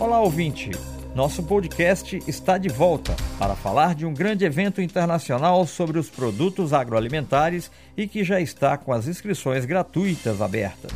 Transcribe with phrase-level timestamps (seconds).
[0.00, 0.70] Olá, ouvinte!
[1.14, 6.72] Nosso podcast está de volta para falar de um grande evento internacional sobre os produtos
[6.72, 10.90] agroalimentares e que já está com as inscrições gratuitas abertas.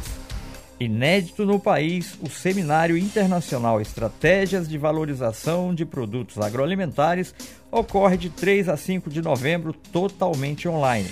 [0.80, 7.34] Inédito no país, o Seminário Internacional Estratégias de Valorização de Produtos Agroalimentares
[7.70, 11.10] ocorre de 3 a 5 de novembro totalmente online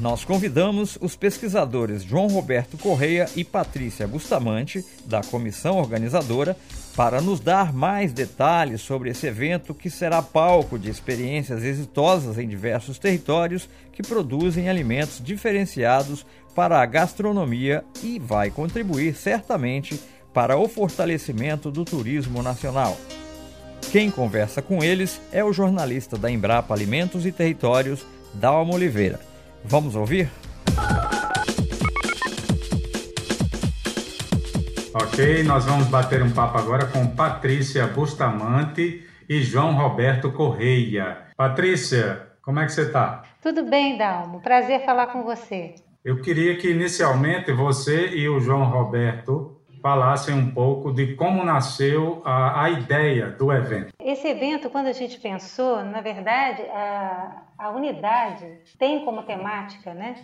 [0.00, 6.56] nós convidamos os pesquisadores João Roberto Correia e Patrícia Bustamante, da comissão organizadora,
[6.98, 12.48] para nos dar mais detalhes sobre esse evento que será palco de experiências exitosas em
[12.48, 16.26] diversos territórios que produzem alimentos diferenciados
[16.56, 20.00] para a gastronomia e vai contribuir certamente
[20.34, 22.98] para o fortalecimento do turismo nacional.
[23.92, 28.04] Quem conversa com eles é o jornalista da Embrapa Alimentos e Territórios,
[28.34, 29.20] Dalma Oliveira.
[29.64, 30.28] Vamos ouvir?
[35.00, 41.18] Ok, nós vamos bater um papo agora com Patrícia Bustamante e João Roberto Correia.
[41.36, 43.22] Patrícia, como é que você está?
[43.40, 44.40] Tudo bem, Dalmo.
[44.40, 45.76] Prazer falar com você.
[46.04, 52.20] Eu queria que inicialmente você e o João Roberto falassem um pouco de como nasceu
[52.24, 53.92] a, a, ideia do evento.
[54.02, 60.16] Esse evento, quando a gente pensou, na verdade, a, a unidade tem como temática, né?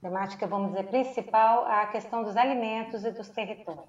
[0.00, 3.84] Temática, vamos dizer, principal a questão dos alimentos e dos territórios.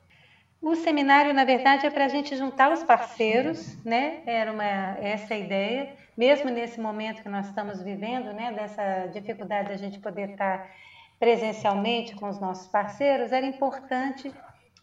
[0.62, 4.22] O seminário, na verdade, é para a gente juntar os parceiros, né?
[4.26, 8.52] Era uma essa a ideia, mesmo nesse momento que nós estamos vivendo, né?
[8.52, 10.68] Dessa dificuldade da gente poder estar
[11.20, 14.34] presencialmente com os nossos parceiros, era importante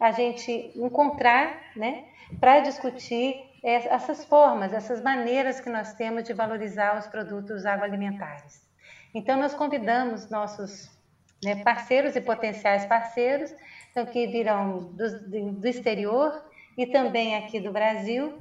[0.01, 2.05] a gente encontrar, né,
[2.41, 8.61] para discutir essas formas, essas maneiras que nós temos de valorizar os produtos agroalimentares.
[9.15, 10.91] Então, nós convidamos nossos
[11.45, 13.55] né, parceiros e potenciais parceiros,
[13.93, 16.43] então, que virão do, do exterior
[16.77, 18.33] e também aqui do Brasil,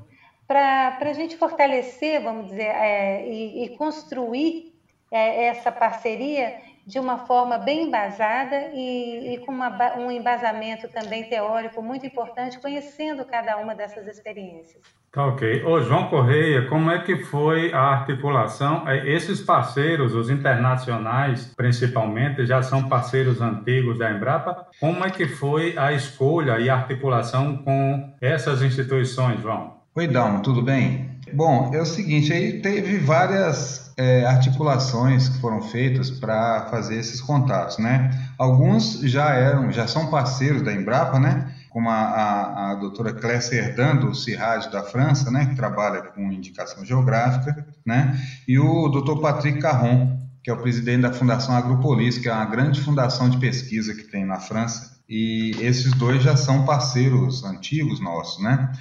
[0.48, 4.74] para a gente fortalecer, vamos dizer, é, e, e, construir
[5.12, 11.26] é, essa parceria de uma forma bem embasada e, e com uma, um embasamento também
[11.26, 14.82] teórico muito importante, conhecendo cada uma dessas experiências.
[15.12, 15.66] Tá ok.
[15.66, 18.88] Ô, João Correia, como é que foi a articulação?
[18.88, 24.68] É, esses parceiros, os internacionais principalmente, já são parceiros antigos da Embrapa.
[24.80, 29.82] Como é que foi a escolha e a articulação com essas instituições, João?
[29.94, 31.12] Oi, Dalmo, tudo bem?
[31.34, 37.20] Bom, é o seguinte, aí teve várias é, articulações que foram feitas para fazer esses
[37.20, 38.12] contatos, né?
[38.38, 41.52] Alguns já eram, já são parceiros da Embrapa, né?
[41.72, 45.46] Como a, a, a doutora Clécia Herdan, do CIRAD da França, né?
[45.46, 48.20] Que trabalha com indicação geográfica, né?
[48.48, 52.46] E o doutor Patrick Carron, que é o presidente da Fundação Agropolis, que é uma
[52.46, 55.00] grande fundação de pesquisa que tem na França.
[55.08, 58.72] E esses dois já são parceiros antigos nossos, né?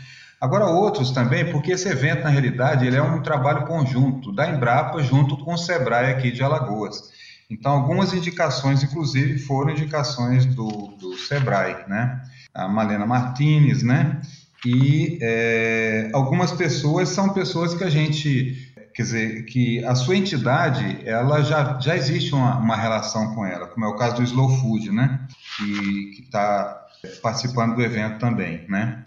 [0.41, 5.03] Agora outros também, porque esse evento na realidade ele é um trabalho conjunto da Embrapa
[5.03, 7.11] junto com o Sebrae aqui de Alagoas.
[7.51, 10.69] Então algumas indicações, inclusive, foram indicações do,
[10.99, 12.23] do Sebrae, né?
[12.55, 14.21] A Malena Martinez, né?
[14.65, 20.99] E é, algumas pessoas são pessoas que a gente, quer dizer, que a sua entidade,
[21.05, 24.51] ela já, já existe uma, uma relação com ela, como é o caso do Slow
[24.61, 25.27] Food, né?
[25.57, 26.87] Que está
[27.23, 29.05] participando do evento também, né?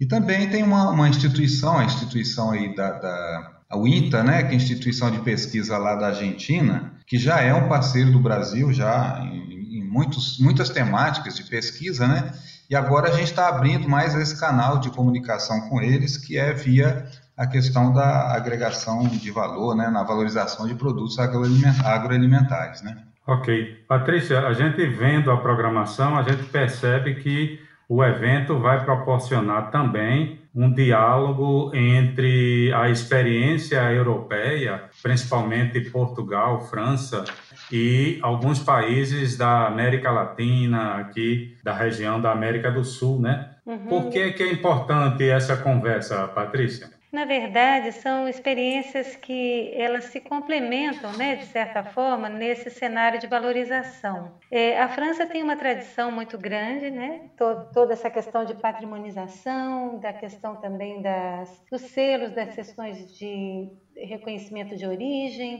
[0.00, 4.52] E também tem uma, uma instituição, a instituição aí da, da a né, que é
[4.52, 9.20] a instituição de pesquisa lá da Argentina, que já é um parceiro do Brasil já
[9.22, 12.32] em, em muitos, muitas temáticas de pesquisa, né?
[12.68, 16.52] E agora a gente está abrindo mais esse canal de comunicação com eles, que é
[16.52, 17.06] via
[17.36, 22.96] a questão da agregação de valor, né, na valorização de produtos agroalimentares, né?
[23.26, 23.84] Ok.
[23.88, 30.40] Patrícia, a gente vendo a programação, a gente percebe que o evento vai proporcionar também
[30.56, 37.24] um diálogo entre a experiência europeia, principalmente Portugal, França
[37.70, 43.50] e alguns países da América Latina, aqui da região da América do Sul, né?
[43.66, 43.86] Uhum.
[43.86, 46.95] Por que, que é importante essa conversa, Patrícia?
[47.16, 53.26] Na verdade, são experiências que elas se complementam, né, de certa forma, nesse cenário de
[53.26, 54.30] valorização.
[54.50, 59.98] É, a França tem uma tradição muito grande, né, to toda essa questão de patrimonização,
[59.98, 63.66] da questão também das, dos selos, das questões de
[63.96, 65.58] reconhecimento de origem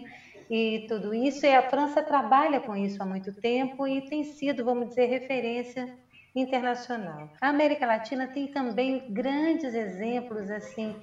[0.50, 1.46] e tudo isso.
[1.46, 5.88] E a França trabalha com isso há muito tempo e tem sido, vamos dizer, referência
[6.36, 7.28] internacional.
[7.40, 10.94] A América Latina tem também grandes exemplos assim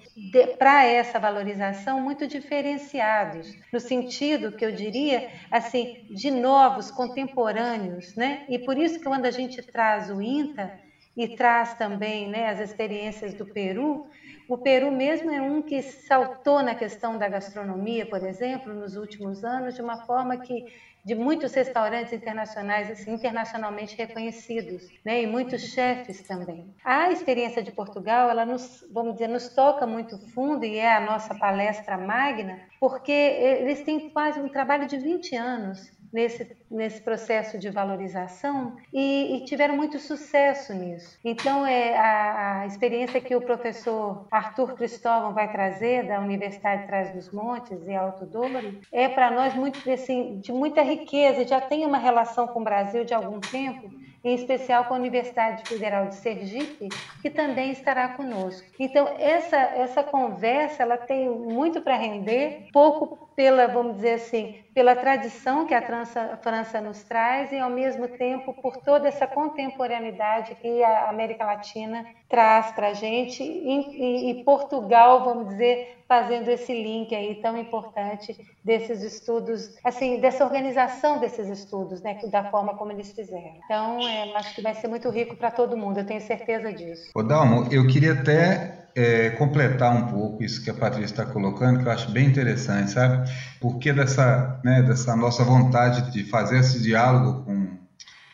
[0.58, 8.40] para essa valorização muito diferenciados, no sentido que eu diria assim de novos contemporâneos, né?
[8.48, 10.72] E por isso que quando a gente traz o INTA
[11.16, 14.02] e traz também né, as experiências do Peru,
[14.48, 19.44] o Peru mesmo é um que saltou na questão da gastronomia, por exemplo, nos últimos
[19.44, 20.64] anos, de uma forma que
[21.04, 26.74] de muitos restaurantes internacionais, assim, internacionalmente reconhecidos, né, e muitos chefes também.
[26.84, 31.00] A experiência de Portugal, ela nos, vamos dizer, nos toca muito fundo e é a
[31.02, 37.58] nossa palestra magna, porque eles têm quase um trabalho de 20 anos nesse, nesse processo
[37.58, 41.18] de valorização e, e tiveram muito sucesso nisso.
[41.26, 46.88] Então, é a, a, experiência que o professor Arthur Cristóvão vai trazer da Universidade de
[46.88, 51.60] Trás dos Montes e Alto Douro é para nós muito assim, de muita riqueza, já
[51.60, 53.90] tem uma relação com o Brasil de algum tempo
[54.24, 56.88] em especial com a Universidade Federal de Sergipe,
[57.22, 58.66] que também estará conosco.
[58.80, 64.96] Então, essa, essa conversa ela tem muito para render, pouco pela, vamos dizer assim, pela
[64.96, 70.56] tradição que a França, França nos traz e, ao mesmo tempo, por toda essa contemporaneidade
[70.56, 76.74] que a América Latina traz para a gente e, e, Portugal, vamos dizer, fazendo esse
[76.74, 82.92] link aí tão importante desses estudos, assim, dessa organização desses estudos, né, da forma como
[82.92, 83.60] eles fizeram.
[83.66, 87.12] Então, é, acho que vai ser muito rico para todo mundo, eu tenho certeza disso.
[87.16, 91.80] Ô Dalmo, eu queria até é, completar um pouco isso que a Patrícia está colocando,
[91.80, 93.30] que eu acho bem interessante, sabe?
[93.60, 97.78] Porque dessa, né, dessa nossa vontade de fazer esse diálogo com,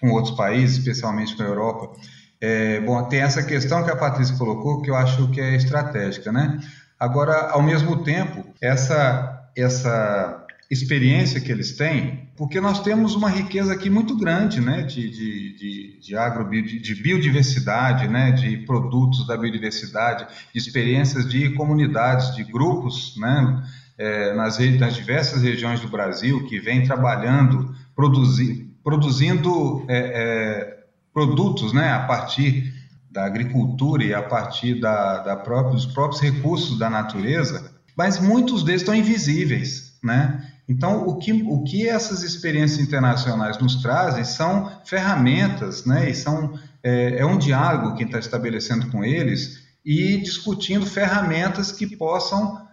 [0.01, 1.97] com outros países, especialmente com a Europa.
[2.41, 6.31] É, bom, tem essa questão que a Patrícia colocou, que eu acho que é estratégica,
[6.31, 6.59] né?
[6.99, 10.38] Agora, ao mesmo tempo, essa, essa
[10.69, 15.57] experiência que eles têm, porque nós temos uma riqueza aqui muito grande, né, de, de,
[15.57, 22.43] de, de de, de biodiversidade, né, de produtos da biodiversidade, de experiências de comunidades, de
[22.43, 23.63] grupos, né,
[23.97, 30.79] é, nas, nas diversas regiões do Brasil que vêm trabalhando, produzi, produzindo é, é,
[31.11, 32.73] produtos, né, a partir
[33.09, 38.63] da agricultura e a partir da, da própria, dos próprios recursos da natureza, mas muitos
[38.63, 40.45] deles estão invisíveis, né?
[40.69, 46.11] Então, o que, o que essas experiências internacionais nos trazem são ferramentas, né?
[46.11, 51.87] E são, é, é um diálogo que está estabelecendo com eles e discutindo ferramentas que
[51.97, 52.68] possam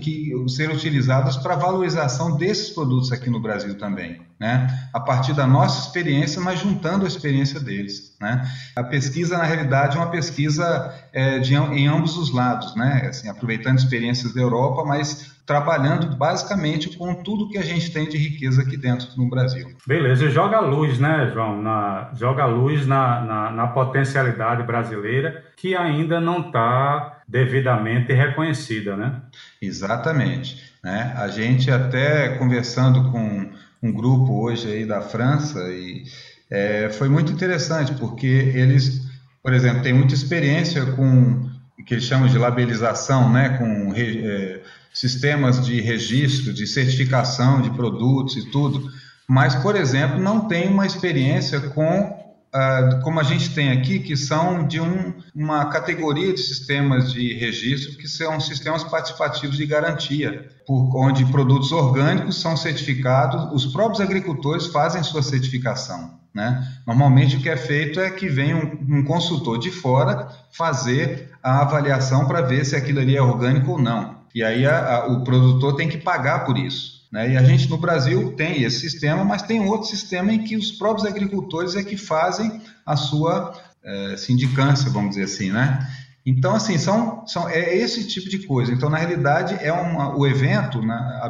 [0.00, 4.66] que ser utilizadas para valorização desses produtos aqui no Brasil também, né?
[4.92, 8.46] A partir da nossa experiência, mas juntando a experiência deles, né?
[8.76, 13.06] A pesquisa, na realidade, é uma pesquisa é, de, em ambos os lados, né?
[13.08, 18.16] Assim, aproveitando experiências da Europa, mas trabalhando basicamente com tudo que a gente tem de
[18.16, 19.68] riqueza aqui dentro no Brasil.
[19.86, 21.60] Beleza, joga luz, né, João?
[21.60, 29.20] Na, joga luz na, na, na potencialidade brasileira que ainda não está devidamente reconhecida, né?
[29.60, 30.72] Exatamente.
[30.82, 31.12] Né?
[31.16, 33.50] A gente até conversando com
[33.82, 36.04] um grupo hoje aí da França e
[36.50, 39.02] é, foi muito interessante porque eles,
[39.42, 43.58] por exemplo, têm muita experiência com o que eles chamam de labelização, né?
[43.58, 44.60] Com é,
[44.92, 48.88] sistemas de registro, de certificação de produtos e tudo,
[49.26, 52.23] mas, por exemplo, não tem uma experiência com
[52.54, 57.34] Uh, como a gente tem aqui, que são de um, uma categoria de sistemas de
[57.34, 64.00] registro, que são sistemas participativos de garantia, por, onde produtos orgânicos são certificados, os próprios
[64.00, 66.20] agricultores fazem sua certificação.
[66.32, 66.64] Né?
[66.86, 71.60] Normalmente o que é feito é que vem um, um consultor de fora fazer a
[71.60, 74.22] avaliação para ver se aquilo ali é orgânico ou não.
[74.34, 76.93] E aí a, a, o produtor tem que pagar por isso.
[77.14, 77.30] Né?
[77.30, 80.72] E a gente no Brasil tem esse sistema, mas tem outro sistema em que os
[80.72, 83.54] próprios agricultores é que fazem a sua
[83.84, 85.86] é, sindicância, vamos dizer assim, né?
[86.26, 88.72] Então, assim, são, são, é esse tipo de coisa.
[88.72, 91.22] Então, na realidade, é uma, o evento, né,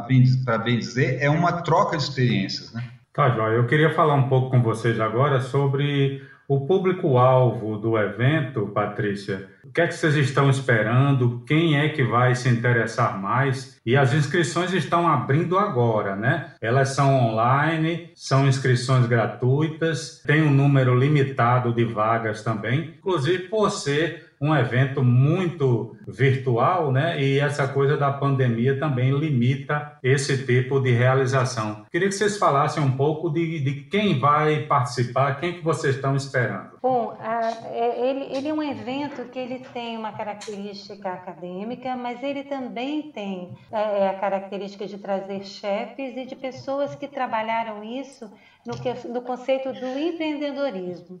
[0.43, 2.73] para bem dizer, é uma troca de experiências.
[2.73, 2.83] Né?
[3.13, 3.55] Tá, Joia.
[3.55, 9.81] Eu queria falar um pouco com vocês agora sobre o público-alvo do evento, Patrícia, que
[9.81, 11.43] é que vocês estão esperando?
[11.45, 13.77] Quem é que vai se interessar mais?
[13.85, 16.53] E as inscrições estão abrindo agora, né?
[16.61, 23.69] Elas são online, são inscrições gratuitas, tem um número limitado de vagas também, inclusive por
[23.69, 27.21] ser um evento muito virtual, né?
[27.21, 31.83] E essa coisa da pandemia também limita esse tipo de realização.
[31.91, 36.15] Queria que vocês falassem um pouco de, de quem vai participar, quem que vocês estão
[36.15, 36.77] esperando.
[36.79, 42.43] Bom, é, ele, ele é um evento que ele tem uma característica acadêmica, mas ele
[42.43, 48.31] também tem é, é, a característica de trazer chefes e de pessoas que trabalharam isso
[48.63, 51.19] no, que, no conceito do empreendedorismo.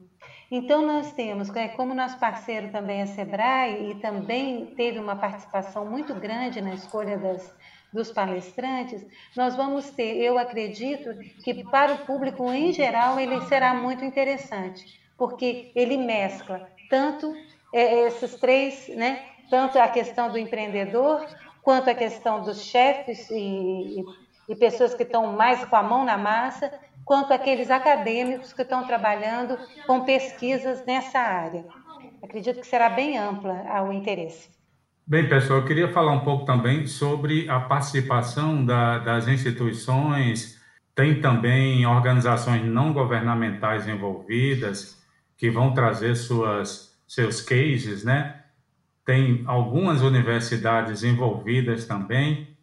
[0.51, 5.87] Então, nós temos, é, como nosso parceiro também é Sebrae, e também teve uma participação
[5.87, 7.51] muito grande na escolha das,
[7.95, 9.03] dos palestrantes,
[9.35, 14.99] nós vamos ter, eu acredito que para o público em geral ele será muito interessante,
[15.17, 17.33] porque ele mescla tanto
[17.73, 19.23] é, esses três, né?
[19.49, 21.25] Tanto a questão do empreendedor,
[21.63, 24.03] quanto a questão dos chefes e,
[24.49, 26.71] e pessoas que estão mais com a mão na massa,
[27.05, 31.65] quanto aqueles acadêmicos que estão trabalhando com pesquisas nessa área.
[32.21, 34.54] Acredito que será bem ampla o interesse.
[35.07, 40.59] Bem, pessoal, eu queria falar um pouco também sobre a participação da, das instituições,
[40.95, 44.99] tem também organizações não governamentais envolvidas
[45.37, 48.45] que vão trazer suas, seus cases, né?
[49.05, 52.57] Tem algumas universidades envolvidas também.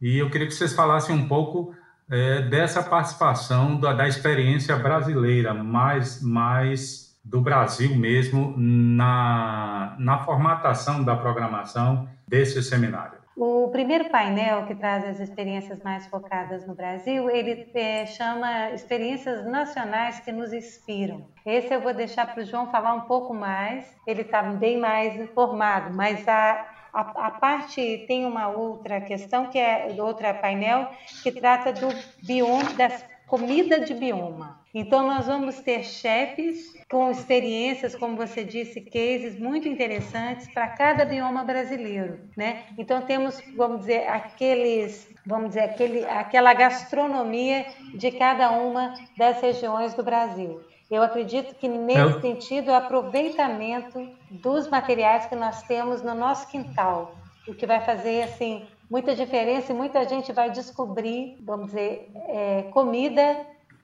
[0.00, 1.76] E eu queria que vocês falassem um pouco
[2.08, 11.02] é, dessa participação da, da experiência brasileira, mais, mais do Brasil mesmo, na, na formatação
[11.02, 13.24] da programação desse seminário.
[13.36, 19.44] O primeiro painel que traz as experiências mais focadas no Brasil, ele é, chama Experiências
[19.44, 21.26] Nacionais que nos inspiram.
[21.44, 25.16] Esse eu vou deixar para o João falar um pouco mais, ele está bem mais
[25.16, 30.88] informado, mas a, a, a, parte tem uma outra questão, que é outra painel,
[31.20, 31.88] que trata do
[32.22, 33.04] bioma, das
[33.36, 34.60] comida de bioma.
[34.72, 41.04] Então, nós vamos ter chefes com experiências, como você disse, cases muito interessantes para cada
[41.04, 42.62] bioma brasileiro, né?
[42.78, 49.94] Então, temos, vamos dizer, aqueles, vamos dizer, aquele, aquela gastronomia de cada uma das regiões
[49.94, 50.60] do Brasil.
[50.88, 52.20] Eu acredito que nesse é.
[52.20, 57.16] sentido o aproveitamento dos materiais que nós temos no nosso quintal,
[57.48, 62.62] o que vai fazer assim muita diferença e muita gente vai descobrir, vamos dizer, é,
[62.72, 63.36] comida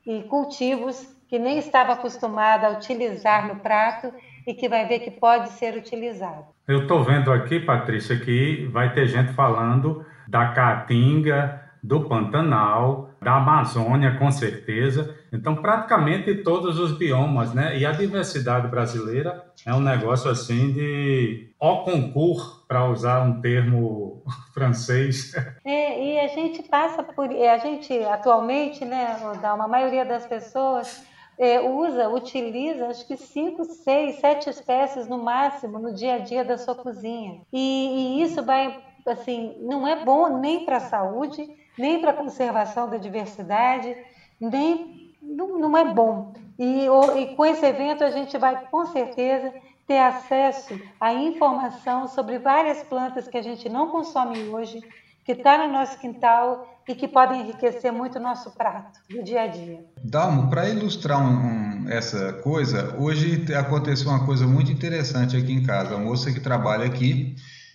[0.07, 4.13] e cultivos que nem estava acostumada a utilizar no prato
[4.47, 6.45] e que vai ver que pode ser utilizado.
[6.67, 13.37] Eu estou vendo aqui, Patrícia, que vai ter gente falando da caatinga, do Pantanal, da
[13.37, 15.17] Amazônia, com certeza.
[15.33, 17.79] Então, praticamente todos os biomas, né?
[17.79, 24.23] E a diversidade brasileira é um negócio assim de ó concurso, para usar um termo
[24.55, 25.35] francês.
[25.65, 31.05] É, e a gente passa por, a gente atualmente, né, a maioria das pessoas
[31.37, 36.45] é, usa, utiliza, acho que cinco, seis, sete espécies no máximo no dia a dia
[36.45, 37.41] da sua cozinha.
[37.53, 42.15] E, e isso vai, assim, não é bom nem para a saúde nem para a
[42.15, 43.97] conservação da diversidade,
[44.39, 46.33] nem não, não é bom.
[46.59, 49.53] E, e com esse evento a gente vai com certeza
[49.91, 54.81] ter acesso à informação sobre várias plantas que a gente não consome hoje,
[55.25, 59.43] que está no nosso quintal e que podem enriquecer muito o nosso prato do dia
[59.43, 59.85] a dia.
[60.01, 65.65] Dalmo, para ilustrar um, um, essa coisa, hoje aconteceu uma coisa muito interessante aqui em
[65.65, 65.97] casa.
[65.97, 67.35] A moça que trabalha aqui,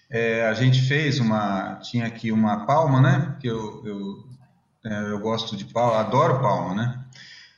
[0.10, 3.36] é, a gente fez uma, tinha aqui uma palma, né?
[3.42, 4.24] Que eu, eu,
[4.90, 7.00] é, eu gosto de palma, adoro palma, né?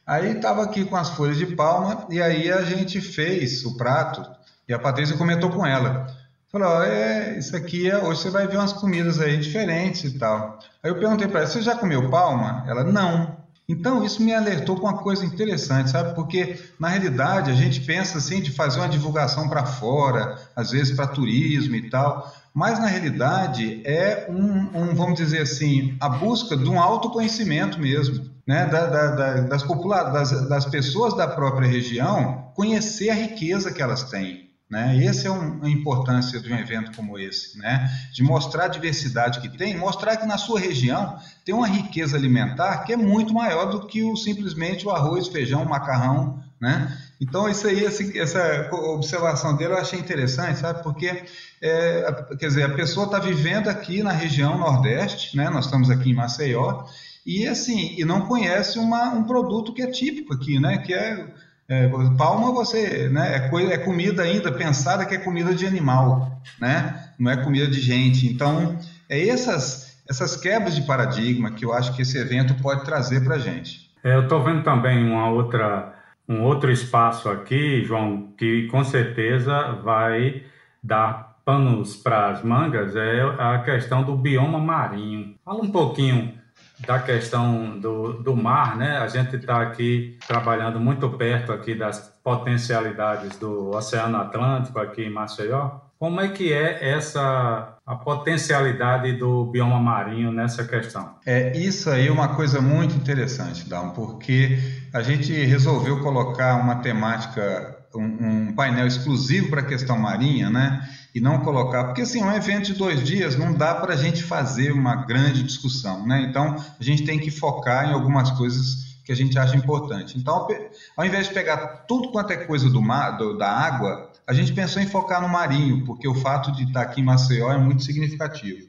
[0.04, 4.36] Aí estava aqui com as folhas de palma e aí a gente fez o prato
[4.68, 6.08] e a Patrícia comentou com ela.
[6.50, 10.60] Falou, é, isso aqui é, hoje você vai ver umas comidas aí diferentes e tal.
[10.82, 12.64] Aí eu perguntei para ela, você já comeu palma?
[12.68, 13.38] Ela, não.
[13.70, 16.16] Então, isso me alertou com uma coisa interessante, sabe?
[16.16, 20.96] Porque, na realidade, a gente pensa assim de fazer uma divulgação para fora, às vezes
[20.96, 26.56] para turismo e tal, mas, na realidade, é um, um, vamos dizer assim, a busca
[26.56, 28.66] de um autoconhecimento mesmo, né?
[28.68, 33.82] Da, da, da, das, popula das, das pessoas da própria região conhecer a riqueza que
[33.82, 34.47] elas têm.
[34.70, 35.06] Né?
[35.06, 37.90] Essa é um, a importância de um evento como esse, né?
[38.12, 42.80] de mostrar a diversidade que tem, mostrar que na sua região tem uma riqueza alimentar
[42.80, 46.44] que é muito maior do que o, simplesmente o arroz, feijão, macarrão.
[46.60, 46.92] Né?
[47.22, 50.84] Então, isso aí, essa observação dele eu achei interessante, sabe?
[50.84, 51.24] Porque,
[51.62, 55.50] é, quer dizer, a pessoa está vivendo aqui na região Nordeste, né?
[55.50, 56.84] nós estamos aqui em Maceió,
[57.26, 60.80] e assim, e não conhece uma, um produto que é típico aqui, né?
[60.80, 61.28] que é
[61.70, 67.12] é, palma você, né, é, é, comida ainda pensada que é comida de animal, né?
[67.20, 68.26] Não é comida de gente.
[68.28, 68.78] Então,
[69.10, 73.36] é essas essas quebras de paradigma que eu acho que esse evento pode trazer para
[73.36, 73.92] a gente.
[74.02, 75.94] É, eu estou vendo também uma outra
[76.30, 80.44] um outro espaço aqui, João, que com certeza vai
[80.84, 85.36] dar panos para as mangas, é a questão do bioma marinho.
[85.46, 86.37] Fala um pouquinho
[86.80, 88.98] da questão do, do mar, né?
[88.98, 95.10] A gente está aqui trabalhando muito perto aqui das potencialidades do Oceano Atlântico aqui em
[95.10, 95.80] Maceió.
[96.00, 101.16] Como é que é essa a potencialidade do bioma marinho nessa questão?
[101.26, 104.60] É isso aí é uma coisa muito interessante, Dão, porque
[104.94, 110.88] a gente resolveu colocar uma temática, um, painel exclusivo para a questão marinha, né?
[111.18, 114.22] e não colocar, porque assim, um evento de dois dias não dá para a gente
[114.22, 116.22] fazer uma grande discussão, né?
[116.22, 120.16] Então a gente tem que focar em algumas coisas que a gente acha importante.
[120.16, 120.48] Então,
[120.96, 124.54] ao invés de pegar tudo quanto é coisa do mar, do, da água, a gente
[124.54, 127.84] pensou em focar no marinho, porque o fato de estar aqui em Maceió é muito
[127.84, 128.68] significativo.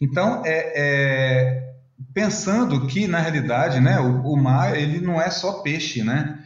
[0.00, 1.70] Então, é, é
[2.12, 6.39] pensando que, na realidade, né, o, o, mar ele não é só peixe, né?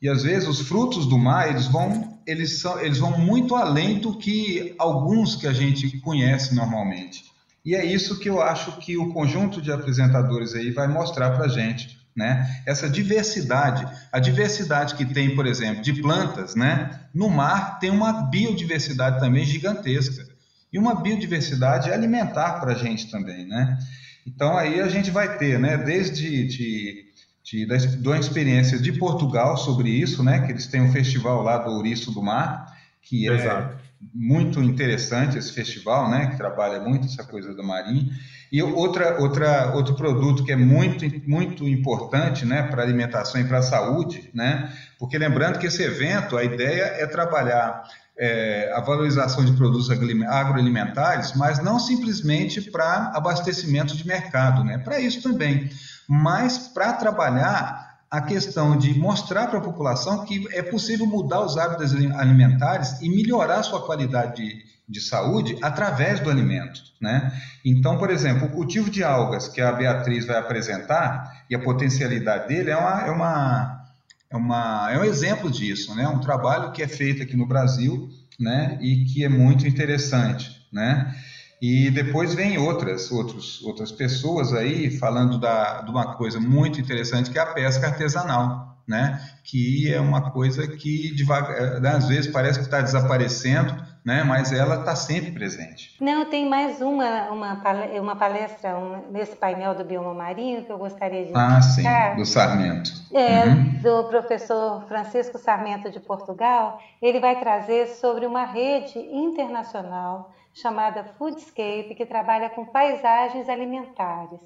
[0.00, 3.98] E às vezes os frutos do mar eles vão eles são eles vão muito além
[3.98, 7.24] do que alguns que a gente conhece normalmente.
[7.64, 11.44] E é isso que eu acho que o conjunto de apresentadores aí vai mostrar para
[11.44, 12.62] a gente, né?
[12.66, 17.00] Essa diversidade, a diversidade que tem, por exemplo, de plantas, né?
[17.14, 20.26] No mar tem uma biodiversidade também gigantesca
[20.72, 23.78] e uma biodiversidade alimentar para a gente também, né?
[24.26, 25.76] Então aí a gente vai ter, né?
[25.76, 27.09] Desde de,
[27.42, 30.40] de, da, da experiência de Portugal sobre isso, né?
[30.46, 32.66] Que eles têm um festival lá do Ouriço do Mar,
[33.02, 33.76] que é Exato.
[34.14, 38.10] muito interessante esse festival, né, que trabalha muito essa coisa do marinho.
[38.52, 43.44] E outra, outra, outro produto que é muito, muito importante né, para a alimentação e
[43.44, 47.82] para a saúde, né, porque lembrando que esse evento, a ideia é trabalhar
[48.18, 55.00] é, a valorização de produtos agroalimentares, mas não simplesmente para abastecimento de mercado, né, para
[55.00, 55.70] isso também,
[56.10, 61.56] mas para trabalhar a questão de mostrar para a população que é possível mudar os
[61.56, 67.32] hábitos alimentares e melhorar sua qualidade de, de saúde através do alimento, né?
[67.64, 72.48] Então, por exemplo, o cultivo de algas que a Beatriz vai apresentar e a potencialidade
[72.48, 73.84] dele é uma, é uma,
[74.30, 76.08] é uma é um exemplo disso, né?
[76.08, 78.76] Um trabalho que é feito aqui no Brasil, né?
[78.80, 81.14] E que é muito interessante, né?
[81.60, 87.30] E depois vem outras, outros, outras pessoas aí falando da, de uma coisa muito interessante
[87.30, 89.20] que é a pesca artesanal, né?
[89.44, 94.24] Que é uma coisa que devagar, às vezes parece que está desaparecendo, né?
[94.24, 95.96] Mas ela está sempre presente.
[96.00, 97.62] Não, tem mais uma uma,
[98.00, 101.82] uma palestra um, nesse painel do bioma marinho que eu gostaria de Ah, sim,
[102.16, 102.90] do Sarmento.
[103.12, 103.82] É, uhum.
[103.82, 106.80] do professor Francisco Sarmento de Portugal.
[107.02, 114.40] Ele vai trazer sobre uma rede internacional chamada Foodscape, que trabalha com paisagens alimentares.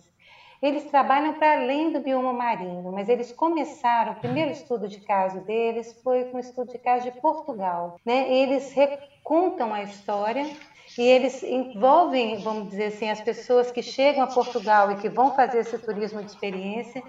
[0.62, 5.40] Eles trabalham para além do bioma marinho, mas eles começaram, o primeiro estudo de caso
[5.40, 7.96] deles foi com o estudo de caso de Portugal.
[8.04, 8.32] Né?
[8.32, 10.50] Eles recontam a história
[10.96, 15.34] e eles envolvem, vamos dizer assim, as pessoas que chegam a Portugal e que vão
[15.34, 17.02] fazer esse turismo de experiência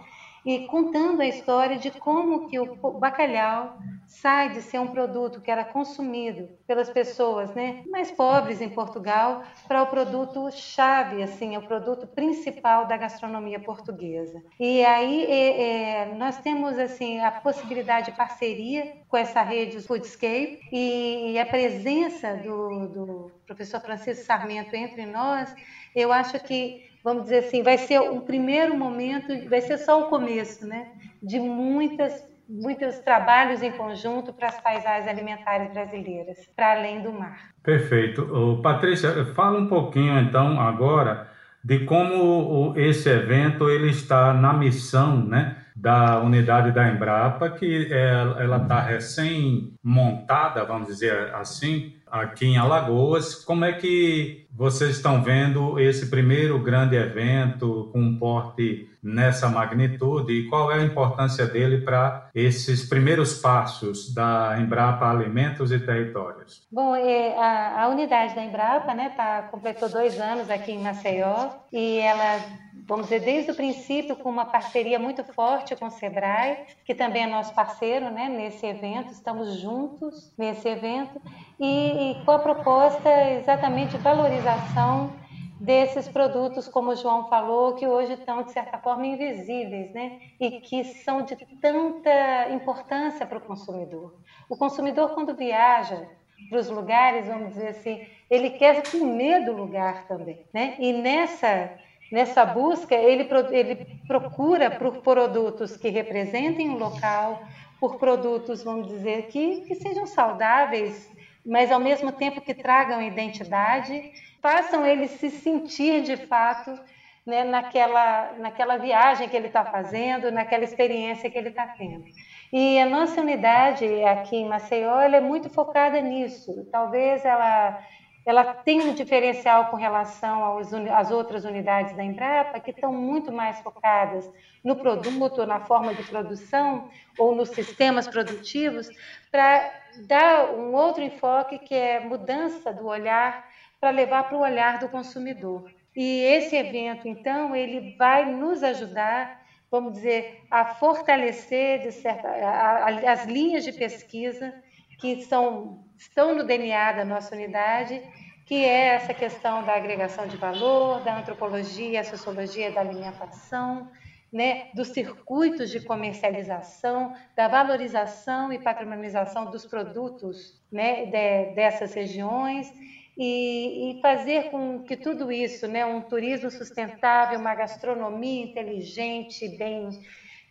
[0.45, 3.77] e contando a história de como que o bacalhau
[4.07, 9.43] sai de ser um produto que era consumido pelas pessoas né, mais pobres em Portugal
[9.67, 14.41] para o produto chave, assim, o produto principal da gastronomia portuguesa.
[14.59, 20.59] E aí é, é, nós temos assim a possibilidade de parceria com essa rede Foodscape
[20.71, 25.53] e, e a presença do, do professor Francisco Sarmento entre nós,
[25.95, 30.05] eu acho que vamos dizer assim, vai ser um primeiro momento, vai ser só o
[30.09, 30.87] começo, né,
[31.21, 37.49] de muitas muitos trabalhos em conjunto para as paisagens alimentares brasileiras, para além do mar.
[37.63, 38.59] Perfeito.
[38.61, 41.27] Patrícia, fala um pouquinho então agora
[41.63, 48.11] de como esse evento ele está na missão, né, da unidade da Embrapa, que é,
[48.43, 53.35] ela está recém montada, vamos dizer assim, aqui em Alagoas.
[53.35, 60.33] Como é que vocês estão vendo esse primeiro grande evento com um porte nessa magnitude
[60.33, 66.65] e qual é a importância dele para esses primeiros passos da Embrapa Alimentos e Territórios?
[66.71, 71.49] Bom, é, a, a unidade da Embrapa né, tá, completou dois anos aqui em Maceió
[71.71, 72.39] e ela
[72.87, 77.23] vamos dizer, desde o princípio, com uma parceria muito forte com o SEBRAE, que também
[77.23, 81.19] é nosso parceiro né, nesse evento, estamos juntos nesse evento,
[81.59, 85.11] e, e com a proposta exatamente de valorização
[85.59, 90.19] desses produtos, como o João falou, que hoje estão, de certa forma, invisíveis, né?
[90.39, 94.15] E que são de tanta importância para o consumidor.
[94.49, 96.07] O consumidor, quando viaja
[96.49, 100.75] para os lugares, vamos dizer assim, ele quer comer do lugar também, né?
[100.77, 101.71] E nessa
[102.15, 103.75] Nessa busca, ele, ele
[104.07, 107.43] procura por produtos que representem o local,
[107.77, 111.11] por produtos, vamos dizer, que, que sejam saudáveis,
[111.45, 116.79] mas ao mesmo tempo que tragam identidade, façam ele se sentir de fato
[117.25, 122.05] né, naquela, naquela viagem que ele está fazendo, naquela experiência que ele está tendo.
[122.53, 126.65] E a nossa unidade aqui em Maceió é muito focada nisso.
[126.71, 127.77] Talvez ela
[128.25, 130.57] ela tem um diferencial com relação
[130.93, 134.29] às outras unidades da Embrapa, que estão muito mais focadas
[134.63, 138.89] no produto, na forma de produção ou nos sistemas produtivos,
[139.31, 139.71] para
[140.07, 143.47] dar um outro enfoque que é mudança do olhar
[143.79, 145.71] para levar para o olhar do consumidor.
[145.95, 153.11] E esse evento, então, ele vai nos ajudar, vamos dizer, a fortalecer certa, a, a,
[153.11, 154.51] as linhas de pesquisa
[154.99, 158.01] que são estão no DNA da nossa unidade,
[158.45, 163.89] que é essa questão da agregação de valor, da antropologia, sociologia da alimentação,
[164.31, 172.71] né, dos circuitos de comercialização, da valorização e patrimonialização dos produtos né, de, dessas regiões
[173.17, 179.89] e, e, fazer com que tudo isso, né, um turismo sustentável, uma gastronomia inteligente, bem,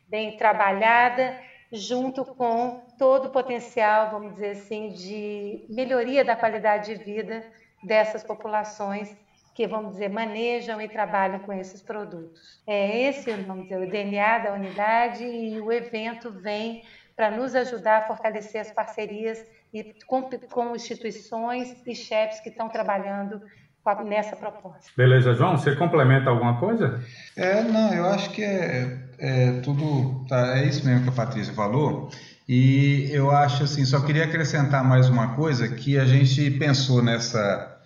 [0.08, 1.38] bem trabalhada,
[1.74, 7.44] junto com todo o potencial, vamos dizer assim, de melhoria da qualidade de vida
[7.82, 9.14] dessas populações
[9.54, 12.60] que, vamos dizer, manejam e trabalham com esses produtos.
[12.66, 16.82] É esse, vamos dizer, o DNA da unidade e o evento vem
[17.14, 22.68] para nos ajudar a fortalecer as parcerias e com, com instituições e chefes que estão
[22.68, 23.40] trabalhando
[24.04, 24.90] nessa proposta.
[24.96, 27.04] Beleza, João, você complementa alguma coisa?
[27.36, 31.52] É, não, eu acho que é, é tudo, tá, é isso mesmo que a Patrícia
[31.52, 32.10] falou.
[32.48, 37.78] E eu acho assim, só queria acrescentar mais uma coisa que a gente pensou nessa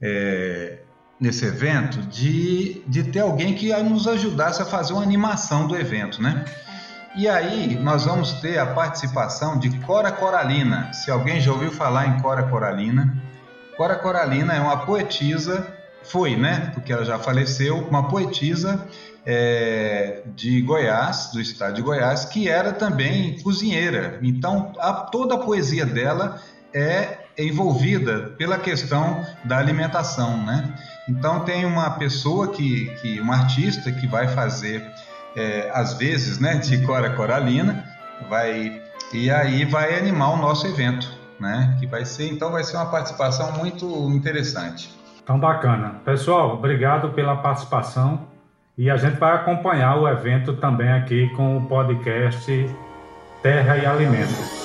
[0.00, 0.78] é,
[1.20, 6.22] nesse evento de, de ter alguém que nos ajudasse a fazer uma animação do evento,
[6.22, 6.44] né?
[7.16, 10.92] E aí nós vamos ter a participação de Cora Coralina.
[10.92, 13.20] Se alguém já ouviu falar em Cora Coralina,
[13.76, 15.66] Cora Coralina é uma poetisa,
[16.04, 16.70] foi, né?
[16.74, 18.86] Porque ela já faleceu, uma poetisa
[19.30, 24.18] é, de Goiás, do estado de Goiás, que era também cozinheira.
[24.22, 26.40] Então, a, toda a poesia dela
[26.72, 30.74] é envolvida pela questão da alimentação, né?
[31.06, 34.82] Então tem uma pessoa que, que uma artista que vai fazer
[35.36, 37.84] é, às vezes, né, de Cora Coralina,
[38.30, 41.06] vai e aí vai animar o nosso evento,
[41.38, 41.76] né?
[41.78, 44.90] Que vai ser então vai ser uma participação muito interessante.
[45.22, 48.26] Então bacana, pessoal, obrigado pela participação
[48.78, 52.70] e a gente vai acompanhar o evento também aqui com o podcast
[53.42, 54.57] Terra e Alimentos.